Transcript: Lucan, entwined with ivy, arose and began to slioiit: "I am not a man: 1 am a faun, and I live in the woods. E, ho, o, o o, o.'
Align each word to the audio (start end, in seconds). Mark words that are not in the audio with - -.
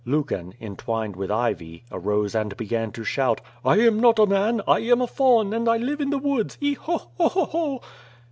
Lucan, 0.03 0.51
entwined 0.59 1.15
with 1.15 1.29
ivy, 1.29 1.83
arose 1.91 2.33
and 2.33 2.57
began 2.57 2.91
to 2.91 3.01
slioiit: 3.01 3.37
"I 3.63 3.77
am 3.81 3.99
not 3.99 4.17
a 4.17 4.25
man: 4.25 4.59
1 4.65 4.81
am 4.81 4.99
a 4.99 5.05
faun, 5.05 5.53
and 5.53 5.69
I 5.69 5.77
live 5.77 6.01
in 6.01 6.09
the 6.09 6.17
woods. 6.17 6.57
E, 6.59 6.73
ho, 6.73 7.11
o, 7.19 7.29
o 7.29 7.31
o, 7.35 7.49
o.' 7.75 7.81